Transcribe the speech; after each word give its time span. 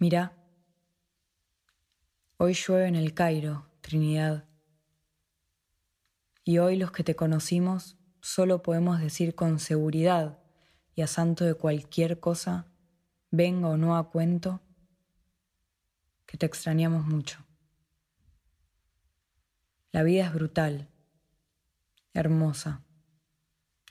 Mira, 0.00 0.32
hoy 2.38 2.54
llueve 2.54 2.88
en 2.88 2.94
el 2.94 3.12
Cairo, 3.12 3.66
Trinidad. 3.82 4.48
Y 6.42 6.56
hoy 6.56 6.76
los 6.76 6.90
que 6.90 7.04
te 7.04 7.14
conocimos 7.14 7.98
solo 8.22 8.62
podemos 8.62 8.98
decir 8.98 9.34
con 9.34 9.58
seguridad 9.58 10.38
y 10.94 11.02
a 11.02 11.06
santo 11.06 11.44
de 11.44 11.52
cualquier 11.52 12.18
cosa, 12.18 12.72
venga 13.30 13.68
o 13.68 13.76
no 13.76 13.94
a 13.94 14.10
cuento, 14.10 14.62
que 16.24 16.38
te 16.38 16.46
extrañamos 16.46 17.04
mucho. 17.04 17.44
La 19.92 20.02
vida 20.02 20.24
es 20.24 20.32
brutal, 20.32 20.88
hermosa, 22.14 22.86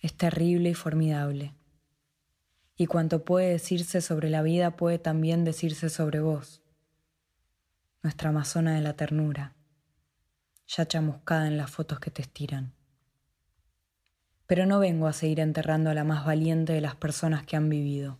es 0.01 0.17
terrible 0.17 0.71
y 0.71 0.73
formidable 0.73 1.58
y 2.81 2.87
cuanto 2.87 3.25
puede 3.25 3.49
decirse 3.49 3.99
sobre 3.99 4.29
la 4.29 4.41
vida 4.41 4.77
puede 4.77 4.99
también 4.99 5.43
decirse 5.43 5.89
sobre 5.89 6.21
vos, 6.21 6.61
nuestra 8.01 8.29
amazona 8.29 8.73
de 8.73 8.79
la 8.79 8.93
ternura, 8.93 9.53
ya 10.65 10.87
chamuscada 10.87 11.47
en 11.47 11.57
las 11.57 11.69
fotos 11.69 11.99
que 11.99 12.09
te 12.09 12.21
estiran. 12.21 12.73
Pero 14.47 14.65
no 14.65 14.79
vengo 14.79 15.07
a 15.07 15.13
seguir 15.13 15.41
enterrando 15.41 15.89
a 15.89 15.93
la 15.93 16.05
más 16.05 16.25
valiente 16.25 16.71
de 16.71 16.79
las 16.79 16.95
personas 16.95 17.45
que 17.45 17.57
han 17.57 17.67
vivido. 17.67 18.17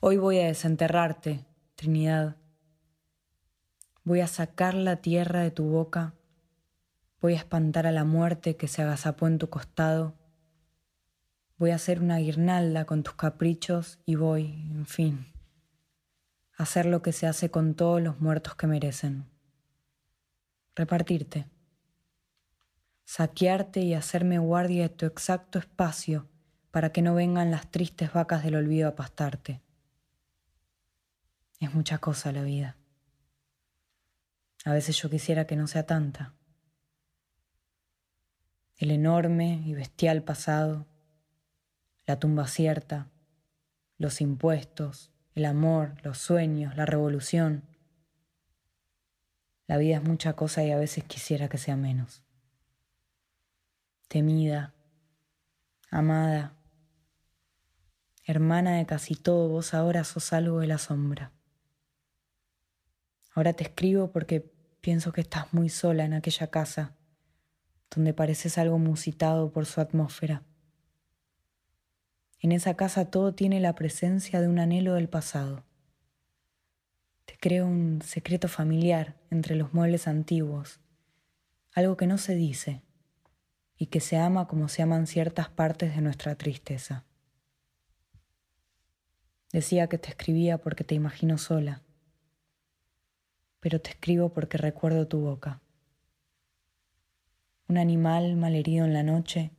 Hoy 0.00 0.18
voy 0.18 0.38
a 0.38 0.46
desenterrarte, 0.46 1.46
Trinidad. 1.76 2.36
Voy 4.04 4.20
a 4.20 4.26
sacar 4.26 4.74
la 4.74 4.96
tierra 4.96 5.40
de 5.40 5.50
tu 5.50 5.64
boca, 5.64 6.12
voy 7.22 7.32
a 7.32 7.38
espantar 7.38 7.86
a 7.86 7.92
la 7.92 8.04
muerte 8.04 8.56
que 8.56 8.68
se 8.68 8.82
agazapó 8.82 9.26
en 9.26 9.38
tu 9.38 9.48
costado 9.48 10.19
voy 11.60 11.72
a 11.72 11.74
hacer 11.74 12.00
una 12.00 12.16
guirnalda 12.16 12.86
con 12.86 13.02
tus 13.02 13.14
caprichos 13.16 13.98
y 14.06 14.14
voy, 14.14 14.46
en 14.70 14.86
fin, 14.86 15.26
a 16.56 16.62
hacer 16.62 16.86
lo 16.86 17.02
que 17.02 17.12
se 17.12 17.26
hace 17.26 17.50
con 17.50 17.74
todos 17.74 18.00
los 18.00 18.18
muertos 18.18 18.54
que 18.54 18.66
merecen. 18.66 19.26
Repartirte. 20.74 21.50
Saquearte 23.04 23.80
y 23.80 23.92
hacerme 23.92 24.38
guardia 24.38 24.84
de 24.84 24.88
tu 24.88 25.04
exacto 25.04 25.58
espacio 25.58 26.26
para 26.70 26.92
que 26.92 27.02
no 27.02 27.14
vengan 27.14 27.50
las 27.50 27.70
tristes 27.70 28.10
vacas 28.10 28.42
del 28.42 28.54
olvido 28.54 28.88
a 28.88 28.96
pastarte. 28.96 29.60
Es 31.58 31.74
mucha 31.74 31.98
cosa 31.98 32.32
la 32.32 32.42
vida. 32.42 32.78
A 34.64 34.72
veces 34.72 34.96
yo 34.96 35.10
quisiera 35.10 35.46
que 35.46 35.56
no 35.56 35.66
sea 35.66 35.84
tanta. 35.84 36.32
El 38.78 38.90
enorme 38.90 39.62
y 39.66 39.74
bestial 39.74 40.22
pasado 40.22 40.86
la 42.10 42.18
tumba 42.18 42.48
cierta, 42.48 43.08
los 43.96 44.20
impuestos, 44.20 45.12
el 45.36 45.44
amor, 45.44 45.94
los 46.02 46.18
sueños, 46.18 46.76
la 46.76 46.84
revolución. 46.84 47.68
La 49.68 49.76
vida 49.76 49.98
es 49.98 50.02
mucha 50.02 50.32
cosa 50.32 50.64
y 50.64 50.72
a 50.72 50.76
veces 50.76 51.04
quisiera 51.04 51.48
que 51.48 51.56
sea 51.56 51.76
menos. 51.76 52.24
Temida, 54.08 54.74
amada, 55.88 56.56
hermana 58.24 58.74
de 58.74 58.86
casi 58.86 59.14
todo, 59.14 59.48
vos 59.48 59.72
ahora 59.72 60.02
sos 60.02 60.32
algo 60.32 60.58
de 60.58 60.66
la 60.66 60.78
sombra. 60.78 61.30
Ahora 63.36 63.52
te 63.52 63.62
escribo 63.62 64.10
porque 64.10 64.52
pienso 64.80 65.12
que 65.12 65.20
estás 65.20 65.54
muy 65.54 65.68
sola 65.68 66.04
en 66.04 66.14
aquella 66.14 66.48
casa, 66.48 66.96
donde 67.94 68.14
pareces 68.14 68.58
algo 68.58 68.78
musitado 68.78 69.52
por 69.52 69.64
su 69.64 69.80
atmósfera. 69.80 70.42
En 72.42 72.52
esa 72.52 72.74
casa 72.74 73.10
todo 73.10 73.34
tiene 73.34 73.60
la 73.60 73.74
presencia 73.74 74.40
de 74.40 74.48
un 74.48 74.58
anhelo 74.58 74.94
del 74.94 75.10
pasado. 75.10 75.62
Te 77.26 77.36
creo 77.38 77.66
un 77.66 78.00
secreto 78.02 78.48
familiar 78.48 79.16
entre 79.30 79.56
los 79.56 79.74
muebles 79.74 80.08
antiguos, 80.08 80.80
algo 81.74 81.98
que 81.98 82.06
no 82.06 82.16
se 82.16 82.34
dice 82.34 82.82
y 83.76 83.86
que 83.86 84.00
se 84.00 84.16
ama 84.16 84.48
como 84.48 84.68
se 84.68 84.80
aman 84.80 85.06
ciertas 85.06 85.50
partes 85.50 85.94
de 85.94 86.00
nuestra 86.00 86.34
tristeza. 86.36 87.04
Decía 89.52 89.88
que 89.88 89.98
te 89.98 90.08
escribía 90.08 90.58
porque 90.58 90.82
te 90.82 90.94
imagino 90.94 91.36
sola, 91.36 91.82
pero 93.60 93.82
te 93.82 93.90
escribo 93.90 94.32
porque 94.32 94.56
recuerdo 94.56 95.06
tu 95.06 95.20
boca. 95.20 95.60
Un 97.68 97.76
animal 97.76 98.36
malherido 98.36 98.86
en 98.86 98.94
la 98.94 99.02
noche 99.02 99.50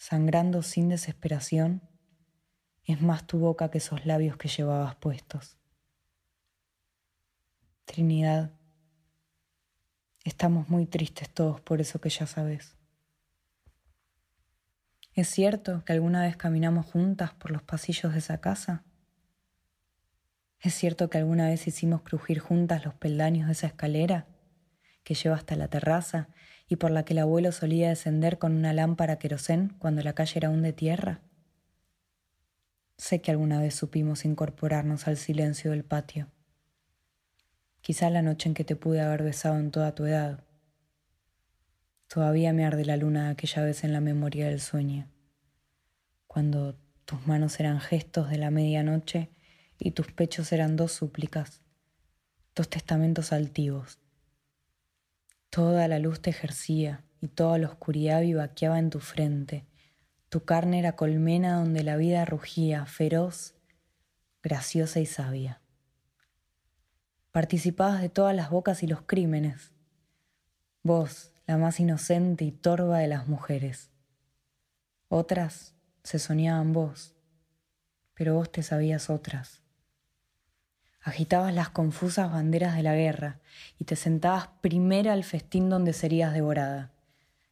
sangrando 0.00 0.62
sin 0.62 0.88
desesperación, 0.88 1.82
es 2.86 3.02
más 3.02 3.26
tu 3.26 3.38
boca 3.38 3.70
que 3.70 3.76
esos 3.76 4.06
labios 4.06 4.38
que 4.38 4.48
llevabas 4.48 4.96
puestos. 4.96 5.58
Trinidad, 7.84 8.50
estamos 10.24 10.70
muy 10.70 10.86
tristes 10.86 11.28
todos 11.28 11.60
por 11.60 11.82
eso 11.82 12.00
que 12.00 12.08
ya 12.08 12.26
sabes. 12.26 12.78
¿Es 15.12 15.28
cierto 15.28 15.84
que 15.84 15.92
alguna 15.92 16.22
vez 16.22 16.34
caminamos 16.38 16.86
juntas 16.86 17.34
por 17.34 17.50
los 17.50 17.62
pasillos 17.62 18.14
de 18.14 18.20
esa 18.20 18.40
casa? 18.40 18.84
¿Es 20.60 20.72
cierto 20.72 21.10
que 21.10 21.18
alguna 21.18 21.48
vez 21.48 21.66
hicimos 21.66 22.00
crujir 22.00 22.38
juntas 22.38 22.86
los 22.86 22.94
peldaños 22.94 23.48
de 23.48 23.52
esa 23.52 23.66
escalera 23.66 24.26
que 25.04 25.12
lleva 25.12 25.36
hasta 25.36 25.56
la 25.56 25.68
terraza 25.68 26.30
y 26.70 26.76
por 26.76 26.92
la 26.92 27.04
que 27.04 27.14
el 27.14 27.18
abuelo 27.18 27.50
solía 27.50 27.88
descender 27.88 28.38
con 28.38 28.52
una 28.52 28.72
lámpara 28.72 29.18
querosén 29.18 29.74
cuando 29.80 30.02
la 30.04 30.14
calle 30.14 30.34
era 30.36 30.48
aún 30.48 30.62
de 30.62 30.72
tierra? 30.72 31.20
Sé 32.96 33.20
que 33.20 33.32
alguna 33.32 33.60
vez 33.60 33.74
supimos 33.74 34.24
incorporarnos 34.24 35.08
al 35.08 35.16
silencio 35.16 35.72
del 35.72 35.82
patio. 35.82 36.28
Quizá 37.80 38.08
la 38.08 38.22
noche 38.22 38.48
en 38.48 38.54
que 38.54 38.62
te 38.62 38.76
pude 38.76 39.00
haber 39.00 39.24
besado 39.24 39.58
en 39.58 39.72
toda 39.72 39.96
tu 39.96 40.04
edad. 40.04 40.44
Todavía 42.06 42.52
me 42.52 42.64
arde 42.64 42.84
la 42.84 42.96
luna 42.96 43.30
aquella 43.30 43.64
vez 43.64 43.82
en 43.82 43.92
la 43.92 44.00
memoria 44.00 44.46
del 44.46 44.60
sueño, 44.60 45.08
cuando 46.28 46.78
tus 47.04 47.26
manos 47.26 47.58
eran 47.58 47.80
gestos 47.80 48.30
de 48.30 48.38
la 48.38 48.52
medianoche 48.52 49.30
y 49.76 49.90
tus 49.90 50.12
pechos 50.12 50.52
eran 50.52 50.76
dos 50.76 50.92
súplicas, 50.92 51.62
dos 52.54 52.68
testamentos 52.68 53.32
altivos, 53.32 53.98
Toda 55.50 55.88
la 55.88 55.98
luz 55.98 56.22
te 56.22 56.30
ejercía 56.30 57.02
y 57.20 57.26
toda 57.26 57.58
la 57.58 57.66
oscuridad 57.66 58.20
vivaqueaba 58.20 58.78
en 58.78 58.88
tu 58.88 59.00
frente. 59.00 59.66
Tu 60.28 60.44
carne 60.44 60.78
era 60.78 60.94
colmena 60.94 61.56
donde 61.56 61.82
la 61.82 61.96
vida 61.96 62.24
rugía, 62.24 62.86
feroz, 62.86 63.54
graciosa 64.44 65.00
y 65.00 65.06
sabia. 65.06 65.60
Participabas 67.32 68.00
de 68.00 68.08
todas 68.08 68.34
las 68.34 68.50
bocas 68.50 68.84
y 68.84 68.86
los 68.86 69.02
crímenes. 69.02 69.72
Vos, 70.84 71.32
la 71.48 71.58
más 71.58 71.80
inocente 71.80 72.44
y 72.44 72.52
torva 72.52 72.98
de 72.98 73.08
las 73.08 73.26
mujeres. 73.26 73.90
Otras 75.08 75.74
se 76.04 76.20
soñaban 76.20 76.72
vos, 76.72 77.16
pero 78.14 78.34
vos 78.34 78.52
te 78.52 78.62
sabías 78.62 79.10
otras. 79.10 79.62
Agitabas 81.02 81.54
las 81.54 81.70
confusas 81.70 82.30
banderas 82.30 82.76
de 82.76 82.82
la 82.82 82.94
guerra 82.94 83.38
y 83.78 83.84
te 83.84 83.96
sentabas 83.96 84.48
primera 84.60 85.14
al 85.14 85.24
festín 85.24 85.70
donde 85.70 85.94
serías 85.94 86.34
devorada. 86.34 86.92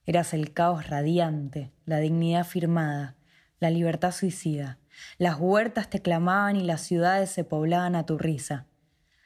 Eras 0.05 0.35
el 0.35 0.53
caos 0.53 0.89
radiante, 0.89 1.73
la 1.87 1.99
dignidad 1.99 2.45
firmada, 2.45 3.17
la 3.59 3.71
libertad 3.71 4.13
suicida. 4.13 4.79
Las 5.17 5.39
huertas 5.39 5.89
te 5.89 6.03
clamaban 6.03 6.57
y 6.57 6.65
las 6.65 6.83
ciudades 6.83 7.31
se 7.31 7.45
poblaban 7.45 7.95
a 7.95 8.05
tu 8.05 8.19
risa. 8.19 8.67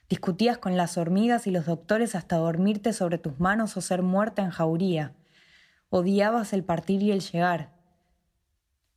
Discutías 0.08 0.58
con 0.58 0.76
las 0.76 0.98
hormigas 0.98 1.46
y 1.46 1.50
los 1.50 1.66
doctores 1.66 2.14
hasta 2.14 2.36
dormirte 2.36 2.92
sobre 2.92 3.18
tus 3.18 3.40
manos 3.40 3.76
o 3.76 3.80
ser 3.80 4.02
muerta 4.02 4.42
en 4.42 4.50
jauría. 4.50 5.14
Odiabas 5.88 6.52
el 6.52 6.64
partir 6.64 7.02
y 7.02 7.10
el 7.10 7.20
llegar, 7.20 7.70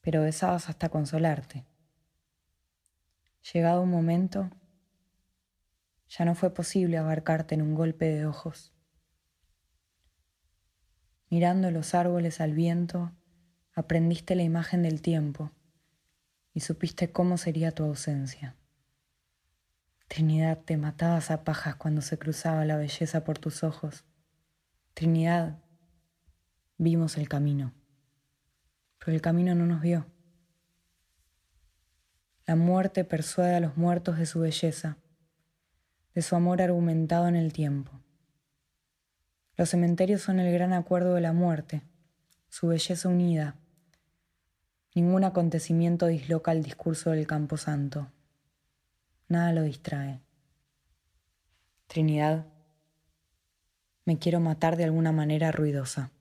pero 0.01 0.21
besabas 0.21 0.69
hasta 0.69 0.89
consolarte. 0.89 1.65
Llegado 3.53 3.81
un 3.81 3.91
momento, 3.91 4.49
ya 6.17 6.23
no 6.23 6.35
fue 6.35 6.53
posible 6.53 6.97
abarcarte 6.97 7.55
en 7.55 7.61
un 7.61 7.75
golpe 7.75 8.05
de 8.05 8.25
ojos. 8.25 8.73
Mirando 11.29 11.71
los 11.71 11.93
árboles 11.93 12.39
al 12.39 12.53
viento, 12.53 13.11
aprendiste 13.73 14.35
la 14.35 14.43
imagen 14.43 14.83
del 14.83 15.01
tiempo 15.01 15.51
y 16.53 16.61
supiste 16.61 17.11
cómo 17.11 17.37
sería 17.37 17.71
tu 17.71 17.83
ausencia. 17.83 18.55
Trinidad, 20.07 20.59
te 20.63 20.77
matabas 20.77 21.31
a 21.31 21.43
pajas 21.43 21.75
cuando 21.75 22.01
se 22.01 22.17
cruzaba 22.17 22.63
la 22.63 22.77
belleza 22.77 23.25
por 23.25 23.37
tus 23.37 23.63
ojos. 23.63 24.05
Trinidad, 24.93 25.59
vimos 26.77 27.17
el 27.17 27.27
camino, 27.27 27.73
pero 28.99 29.11
el 29.11 29.21
camino 29.21 29.53
no 29.53 29.65
nos 29.65 29.81
vio. 29.81 30.05
La 32.45 32.55
muerte 32.55 33.03
persuade 33.03 33.55
a 33.55 33.59
los 33.59 33.75
muertos 33.75 34.17
de 34.17 34.27
su 34.27 34.39
belleza 34.39 34.97
de 36.15 36.21
su 36.21 36.35
amor 36.35 36.61
argumentado 36.61 37.27
en 37.27 37.35
el 37.35 37.51
tiempo. 37.51 37.91
Los 39.57 39.69
cementerios 39.69 40.21
son 40.21 40.39
el 40.39 40.51
gran 40.51 40.71
acuerdo 40.71 41.13
de 41.13 41.21
la 41.21 41.33
muerte, 41.33 41.83
su 42.49 42.67
belleza 42.67 43.09
unida. 43.09 43.55
Ningún 44.95 45.25
acontecimiento 45.25 46.07
disloca 46.07 46.53
el 46.53 46.63
discurso 46.63 47.11
del 47.11 47.27
camposanto. 47.27 48.11
nada 49.27 49.51
lo 49.51 49.63
distrae. 49.63 50.21
Trinidad, 51.87 52.45
me 54.05 54.17
quiero 54.17 54.39
matar 54.39 54.77
de 54.77 54.85
alguna 54.85 55.11
manera 55.11 55.51
ruidosa. 55.51 56.11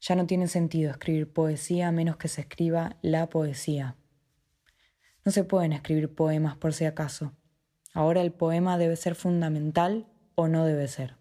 Ya 0.00 0.14
no 0.14 0.26
tiene 0.26 0.46
sentido 0.46 0.90
escribir 0.90 1.32
poesía 1.32 1.88
a 1.88 1.92
menos 1.92 2.16
que 2.16 2.28
se 2.28 2.42
escriba 2.42 2.96
la 3.00 3.28
poesía. 3.28 3.96
No 5.24 5.32
se 5.32 5.44
pueden 5.44 5.72
escribir 5.72 6.14
poemas 6.14 6.56
por 6.56 6.74
si 6.74 6.84
acaso. 6.84 7.32
Ahora 7.92 8.20
el 8.20 8.32
poema 8.32 8.78
debe 8.78 8.96
ser 8.96 9.14
fundamental 9.14 10.06
o 10.34 10.48
no 10.48 10.64
debe 10.64 10.86
ser. 10.88 11.16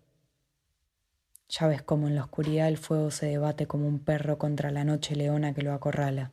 Ya 1.50 1.66
ves 1.66 1.82
cómo 1.82 2.08
en 2.08 2.16
la 2.16 2.24
oscuridad 2.24 2.68
el 2.68 2.78
fuego 2.78 3.10
se 3.10 3.26
debate 3.26 3.66
como 3.66 3.88
un 3.88 4.00
perro 4.00 4.38
contra 4.38 4.70
la 4.70 4.84
noche 4.84 5.16
leona 5.16 5.54
que 5.54 5.64
lo 5.64 5.74
acorrala. 5.74 6.32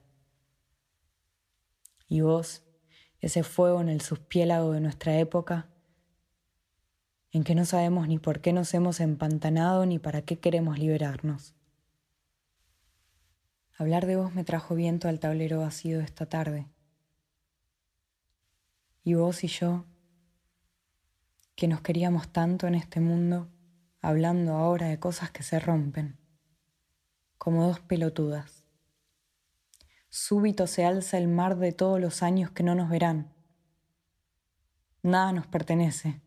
Y 2.08 2.20
vos, 2.20 2.62
ese 3.20 3.42
fuego 3.42 3.80
en 3.80 3.88
el 3.88 4.02
suspiélago 4.02 4.72
de 4.72 4.80
nuestra 4.80 5.18
época, 5.18 5.68
en 7.32 7.44
que 7.44 7.54
no 7.54 7.64
sabemos 7.64 8.08
ni 8.08 8.18
por 8.18 8.40
qué 8.40 8.52
nos 8.52 8.72
hemos 8.74 9.00
empantanado 9.00 9.86
ni 9.86 9.98
para 9.98 10.22
qué 10.22 10.38
queremos 10.38 10.78
liberarnos. 10.78 11.54
Hablar 13.78 14.06
de 14.06 14.16
vos 14.16 14.34
me 14.34 14.44
trajo 14.44 14.74
viento 14.74 15.08
al 15.08 15.18
tablero 15.18 15.60
vacío 15.60 16.00
esta 16.00 16.26
tarde. 16.26 16.66
Y 19.02 19.14
vos 19.14 19.44
y 19.44 19.48
yo, 19.48 19.84
que 21.56 21.68
nos 21.68 21.80
queríamos 21.80 22.28
tanto 22.28 22.66
en 22.66 22.74
este 22.74 23.00
mundo, 23.00 23.48
hablando 24.02 24.52
ahora 24.52 24.88
de 24.88 25.00
cosas 25.00 25.30
que 25.30 25.42
se 25.42 25.58
rompen, 25.58 26.18
como 27.38 27.66
dos 27.66 27.80
pelotudas. 27.80 28.66
Súbito 30.10 30.66
se 30.66 30.84
alza 30.84 31.16
el 31.16 31.28
mar 31.28 31.56
de 31.56 31.72
todos 31.72 31.98
los 31.98 32.22
años 32.22 32.50
que 32.50 32.62
no 32.62 32.74
nos 32.74 32.90
verán. 32.90 33.32
Nada 35.02 35.32
nos 35.32 35.46
pertenece, 35.46 36.20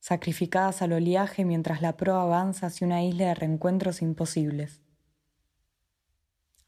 sacrificadas 0.00 0.82
al 0.82 0.94
oleaje 0.94 1.44
mientras 1.44 1.80
la 1.80 1.96
proa 1.96 2.22
avanza 2.22 2.66
hacia 2.66 2.88
una 2.88 3.04
isla 3.04 3.26
de 3.26 3.34
reencuentros 3.34 4.02
imposibles. 4.02 4.82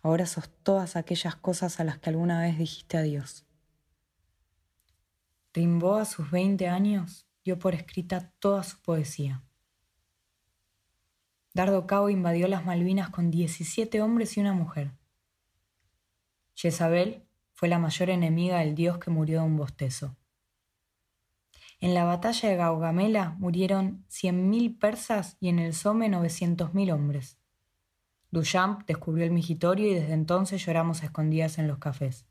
Ahora 0.03 0.27
sos 0.27 0.49
todas 0.63 0.95
aquellas 0.95 1.35
cosas 1.35 1.81
a 1.81 1.85
las 1.85 1.99
que 1.99 2.11
alguna 2.11 2.41
vez 2.41 2.59
dijiste 2.59 2.97
adiós. 2.97 3.45
Rimbaud 5.53 5.99
a 5.99 6.05
sus 6.05 6.31
20 6.31 6.69
años 6.69 7.26
dio 7.47 7.61
por 7.61 7.75
escrita 7.75 8.33
toda 8.41 8.65
su 8.65 8.77
poesía. 8.83 9.45
Dardo 11.55 11.87
Cao 11.87 12.11
invadió 12.11 12.49
las 12.49 12.67
Malvinas 12.67 13.09
con 13.11 13.31
17 13.31 14.03
hombres 14.03 14.37
y 14.37 14.41
una 14.41 14.53
mujer. 14.53 14.91
Jezabel 16.55 17.25
fue 17.55 17.69
la 17.69 17.79
mayor 17.79 18.11
enemiga 18.11 18.59
del 18.59 18.75
dios 18.75 18.99
que 18.99 19.11
murió 19.11 19.41
de 19.41 19.47
un 19.47 19.57
bostezo. 19.57 20.17
En 21.79 21.95
la 21.95 22.05
batalla 22.05 22.49
de 22.49 22.57
Gaugamela 22.57 23.37
murieron 23.39 24.05
100.000 24.09 24.79
persas 24.81 25.37
y 25.39 25.49
en 25.49 25.61
el 25.61 25.73
Somme 25.73 26.11
900.000 26.11 26.93
hombres. 26.93 27.39
Duchamp 28.33 28.85
descubrió 28.87 29.25
el 29.25 29.31
migitorio 29.31 29.87
y 29.87 29.95
desde 29.95 30.15
entonces 30.15 30.67
lloramos 30.67 31.05
escondidas 31.05 31.59
en 31.59 31.69
los 31.69 31.79
cafés. 31.79 32.27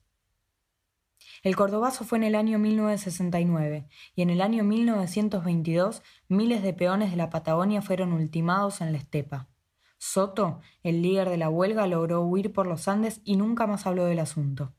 El 1.43 1.55
Cordobazo 1.55 2.03
fue 2.03 2.17
en 2.17 2.23
el 2.23 2.35
año 2.35 2.59
1969 2.59 3.87
y 4.15 4.21
en 4.21 4.29
el 4.29 4.41
año 4.41 4.63
1922 4.63 6.03
miles 6.27 6.63
de 6.63 6.73
peones 6.73 7.11
de 7.11 7.17
la 7.17 7.29
Patagonia 7.29 7.81
fueron 7.81 8.13
ultimados 8.13 8.81
en 8.81 8.91
la 8.91 8.97
estepa. 8.97 9.49
Soto, 9.97 10.61
el 10.83 11.01
líder 11.01 11.29
de 11.29 11.37
la 11.37 11.49
huelga, 11.49 11.87
logró 11.87 12.21
huir 12.21 12.53
por 12.53 12.67
los 12.67 12.87
Andes 12.87 13.21
y 13.23 13.37
nunca 13.37 13.67
más 13.67 13.85
habló 13.87 14.05
del 14.05 14.19
asunto. 14.19 14.73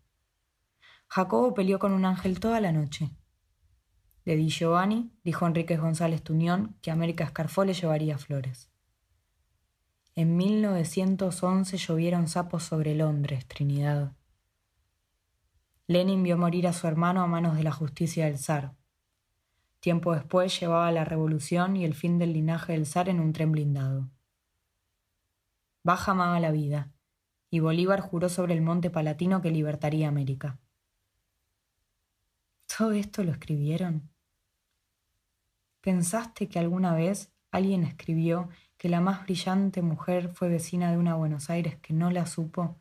Jacobo 1.09 1.55
peleó 1.55 1.79
con 1.79 1.93
un 1.93 2.05
ángel 2.05 2.41
toda 2.41 2.61
la 2.61 2.73
noche. 2.73 3.11
De 4.25 4.37
Di 4.37 4.49
Giovanni 4.49 5.13
dijo 5.23 5.47
Enríquez 5.47 5.81
González 5.81 6.23
Tuñón 6.23 6.77
que 6.83 6.91
América 6.91 7.25
Escarfó 7.25 7.65
le 7.65 7.75
llevaría 7.75 8.19
flores. 8.19 8.71
En 10.17 10.37
1911 10.37 11.77
llovieron 11.77 12.27
sapos 12.27 12.65
sobre 12.65 12.95
Londres, 12.95 13.47
Trinidad. 13.47 14.13
Lenin 15.89 16.25
vio 16.25 16.37
morir 16.37 16.67
a 16.67 16.73
su 16.73 16.89
hermano 16.89 17.23
a 17.23 17.29
manos 17.29 17.57
de 17.57 17.63
la 17.63 17.71
justicia 17.71 18.25
del 18.25 18.39
zar. 18.39 18.75
Tiempo 19.79 20.15
después 20.15 20.59
llevaba 20.59 20.91
la 20.91 21.05
revolución 21.05 21.77
y 21.77 21.85
el 21.85 21.95
fin 21.95 22.19
del 22.19 22.33
linaje 22.33 22.73
del 22.73 22.87
zar 22.87 23.09
en 23.09 23.21
un 23.21 23.33
tren 23.33 23.53
blindado. 23.53 24.11
Baja 25.85 26.11
amaba 26.11 26.41
la 26.41 26.51
vida, 26.51 26.91
y 27.51 27.61
Bolívar 27.61 28.01
juró 28.01 28.29
sobre 28.29 28.55
el 28.55 28.63
monte 28.63 28.91
palatino 28.91 29.41
que 29.41 29.53
libertaría 29.53 30.09
América. 30.09 30.59
¿Todo 32.67 32.91
esto 32.91 33.23
lo 33.23 33.31
escribieron? 33.31 34.11
¿Pensaste 35.83 36.49
que 36.49 36.59
alguna 36.59 36.97
vez 36.97 37.33
alguien 37.53 37.85
escribió 37.85 38.49
que 38.77 38.89
la 38.89 39.01
más 39.01 39.23
brillante 39.23 39.83
mujer 39.83 40.31
fue 40.31 40.49
vecina 40.49 40.91
de 40.91 40.99
una 40.99 41.15
Buenos 41.15 41.49
Aires 41.49 41.77
que 41.77 41.95
no 41.95 42.11
la 42.11 42.27
supo 42.27 42.77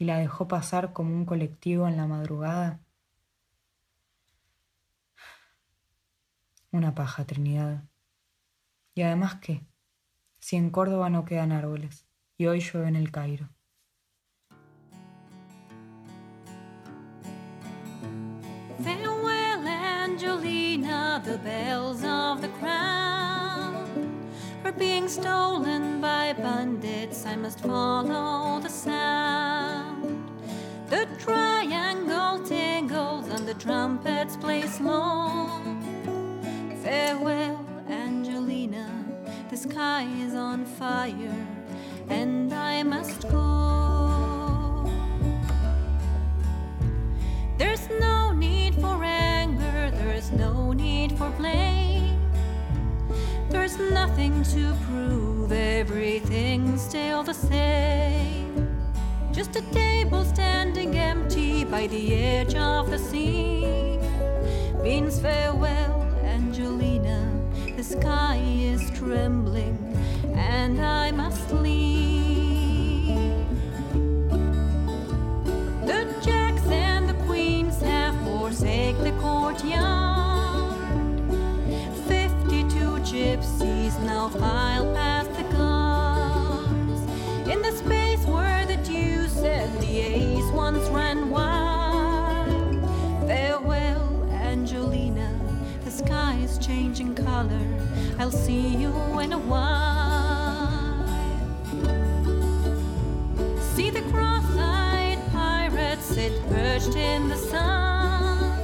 y 0.00 0.06
la 0.06 0.16
dejó 0.16 0.48
pasar 0.48 0.94
como 0.94 1.14
un 1.14 1.26
colectivo 1.26 1.86
en 1.86 1.98
la 1.98 2.06
madrugada. 2.06 2.80
Una 6.72 6.94
paja, 6.94 7.26
Trinidad. 7.26 7.84
Y 8.94 9.02
además 9.02 9.34
qué, 9.42 9.66
si 10.38 10.56
en 10.56 10.70
Córdoba 10.70 11.10
no 11.10 11.26
quedan 11.26 11.52
árboles 11.52 12.06
y 12.38 12.46
hoy 12.46 12.60
llueve 12.60 12.88
en 12.88 12.96
el 12.96 13.10
Cairo. 13.10 13.50
Farewell, 18.82 19.68
Angelina, 19.68 21.20
the 21.22 21.36
bells 21.44 22.02
of 22.04 22.40
the 22.40 22.48
crown 22.58 23.84
are 24.64 24.72
being 24.72 25.08
stolen 25.08 26.00
by 26.00 26.32
bandits. 26.32 27.26
I 27.26 27.36
must 27.36 27.60
follow 27.60 28.60
the 28.60 28.70
sound. 28.70 29.19
Triangle 31.20 32.42
tingles 32.44 33.28
and 33.28 33.46
the 33.46 33.52
trumpets 33.52 34.38
play 34.38 34.62
slow. 34.62 35.50
Farewell, 36.82 37.62
Angelina, 37.90 38.88
the 39.50 39.56
sky 39.56 40.08
is 40.18 40.34
on 40.34 40.64
fire 40.64 41.46
and 42.08 42.50
I 42.54 42.82
must 42.82 43.28
go. 43.28 44.90
There's 47.58 47.86
no 48.00 48.32
need 48.32 48.74
for 48.76 49.04
anger, 49.04 49.90
there's 49.92 50.32
no 50.32 50.72
need 50.72 51.12
for 51.18 51.28
blame. 51.32 52.18
There's 53.50 53.78
nothing 53.78 54.42
to 54.54 54.74
prove, 54.86 55.52
everything's 55.52 56.80
still 56.80 57.22
the 57.22 57.34
same. 57.34 58.39
Just 59.40 59.56
a 59.56 59.62
table 59.72 60.22
standing 60.26 60.98
empty 60.98 61.64
by 61.64 61.86
the 61.86 62.14
edge 62.14 62.54
of 62.56 62.90
the 62.90 62.98
sea. 62.98 63.96
Means 64.82 65.18
farewell, 65.18 66.02
Angelina. 66.22 67.26
The 67.74 67.82
sky 67.82 68.36
is 68.44 68.90
trembling, 68.90 69.78
and 70.34 70.78
I 70.78 71.10
must 71.12 71.50
once 90.72 90.88
ran 90.90 91.30
wild. 91.30 92.76
Farewell, 93.26 94.28
Angelina. 94.30 95.28
The 95.84 95.90
sky 95.90 96.38
is 96.44 96.58
changing 96.58 97.16
color. 97.16 97.66
I'll 98.20 98.30
see 98.30 98.76
you 98.76 98.92
in 99.18 99.32
a 99.32 99.38
while. 99.38 101.08
See 103.74 103.90
the 103.90 104.02
cross-eyed 104.12 105.18
pirates 105.32 106.04
sit 106.04 106.32
perched 106.48 106.94
in 106.94 107.28
the 107.28 107.36
sun, 107.36 108.56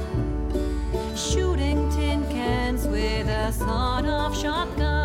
shooting 1.13 1.91
tin 1.91 2.23
cans 2.29 2.87
with 2.87 3.27
a 3.27 3.51
sawed-off 3.51 4.33
shotgun. 4.37 4.96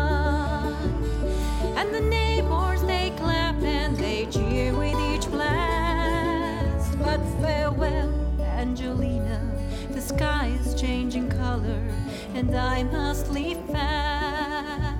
and 12.43 12.55
I 12.55 12.83
must 12.83 13.31
leave 13.31 13.59
fast. 13.71 14.99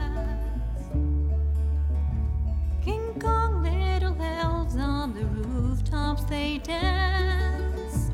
King 2.81 3.19
Kong, 3.19 3.63
little 3.63 4.15
elves 4.21 4.77
on 4.77 5.13
the 5.13 5.25
rooftops 5.25 6.23
they 6.25 6.59
dance. 6.59 8.12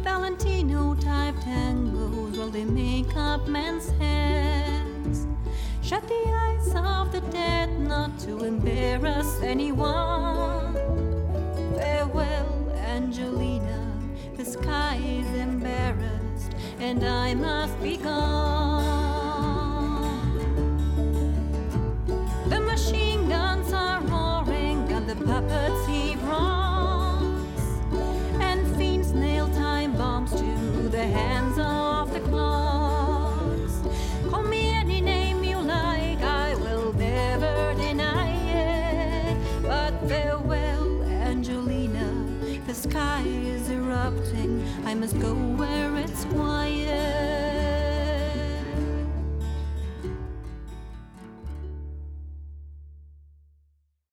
Valentino 0.00 0.94
type 0.94 1.34
tangos 1.36 2.38
while 2.38 2.50
they 2.50 2.64
make 2.64 3.14
up 3.14 3.46
men's 3.46 3.90
heads. 3.98 5.26
Shut 5.82 6.06
the 6.08 6.24
eyes 6.44 6.68
of 6.74 7.12
the 7.12 7.20
dead, 7.30 7.68
not 7.78 8.18
to 8.20 8.44
embarrass 8.44 9.40
anyone. 9.42 10.74
Farewell, 11.76 12.72
Angelina, 12.76 13.80
the 14.36 14.44
sky 14.44 14.96
and 16.82 17.04
I 17.04 17.32
must 17.34 17.80
be 17.80 17.96
gone. 17.96 18.42
The 22.48 22.58
machine 22.60 23.28
guns 23.28 23.72
are 23.72 24.00
roaring, 24.00 24.92
and 24.92 25.08
the 25.08 25.14
puppets 25.24 25.86
he 25.86 26.16
wrongs, 26.26 27.60
and 28.40 28.76
fiends 28.76 29.12
nail 29.12 29.46
time 29.50 29.92
bombs 29.96 30.32
to 30.32 30.88
the 30.88 31.04
hands. 31.04 31.51